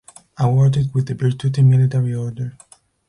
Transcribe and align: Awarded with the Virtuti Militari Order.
Awarded 0.39 0.95
with 0.95 1.05
the 1.05 1.13
Virtuti 1.13 1.63
Militari 1.63 2.19
Order. 2.19 2.57